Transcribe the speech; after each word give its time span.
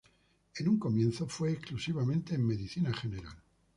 En 0.59 0.67
un 0.67 0.79
comienzo 0.79 1.27
fue 1.27 1.51
exclusivamente 1.51 2.33
en 2.33 2.47
Medicina 2.47 2.91
General. 2.91 3.35